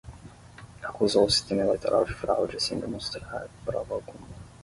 Acusou 0.81 1.25
o 1.25 1.29
sistema 1.29 1.61
eleitoral 1.61 2.05
de 2.05 2.15
fraude 2.15 2.59
sem 2.59 2.79
demonstrar 2.79 3.47
prova 3.63 3.93
alguma 3.93 4.27